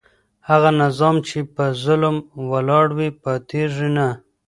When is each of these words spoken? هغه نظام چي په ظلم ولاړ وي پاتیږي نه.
هغه 0.49 0.69
نظام 0.81 1.15
چي 1.27 1.39
په 1.55 1.63
ظلم 1.83 2.15
ولاړ 2.51 2.85
وي 2.97 3.09
پاتیږي 3.23 3.89
نه. 3.97 4.07